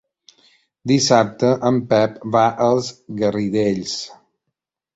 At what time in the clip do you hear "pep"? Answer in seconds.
1.93-2.17